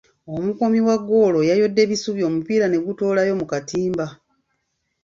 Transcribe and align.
Omukuumi 0.35 0.79
wa 0.87 0.95
ggoolo 1.01 1.39
yayodde 1.49 1.81
bisubi 1.91 2.21
omupiira 2.29 2.65
ne 2.69 2.77
gutoolayo 2.85 3.33
mu 3.39 3.45
katimba. 3.51 4.05